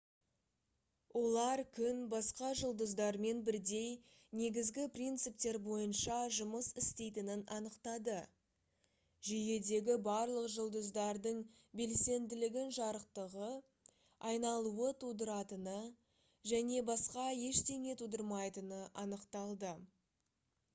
олар 1.19 1.61
күн 1.79 1.97
басқа 2.11 2.47
жұлдыздармен 2.59 3.41
бірдей 3.49 3.89
негізгі 4.39 4.85
принциптер 4.95 5.57
бойынша 5.67 6.15
жұмыс 6.37 6.69
істейтінін 6.83 7.43
анықтады 7.57 8.15
жүйедегі 9.29 9.97
барлық 10.07 10.47
жұлдыздардың 10.55 11.43
белсенділігін 11.81 12.73
жарықтығы 12.79 13.49
айналуы 14.31 14.87
тудыратыны 15.05 15.75
және 16.53 16.81
басқа 16.91 17.27
ештеңе 17.51 17.97
тудырмайтыны 18.03 18.81
анықталды 19.07 19.75